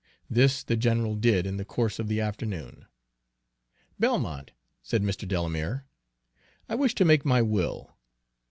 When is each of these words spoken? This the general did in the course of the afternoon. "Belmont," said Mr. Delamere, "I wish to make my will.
This 0.31 0.63
the 0.63 0.75
general 0.75 1.13
did 1.13 1.45
in 1.45 1.57
the 1.57 1.63
course 1.63 1.99
of 1.99 2.07
the 2.07 2.19
afternoon. 2.19 2.87
"Belmont," 3.99 4.49
said 4.81 5.03
Mr. 5.03 5.27
Delamere, 5.27 5.85
"I 6.67 6.73
wish 6.73 6.95
to 6.95 7.05
make 7.05 7.23
my 7.23 7.43
will. 7.43 7.95